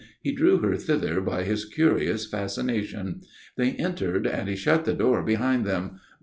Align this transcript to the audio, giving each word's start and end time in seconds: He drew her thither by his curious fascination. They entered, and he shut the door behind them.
He 0.19 0.31
drew 0.31 0.57
her 0.63 0.77
thither 0.77 1.21
by 1.21 1.43
his 1.43 1.63
curious 1.63 2.25
fascination. 2.25 3.21
They 3.55 3.73
entered, 3.73 4.25
and 4.25 4.49
he 4.49 4.55
shut 4.55 4.83
the 4.83 4.95
door 4.95 5.21
behind 5.21 5.63
them. 5.63 5.99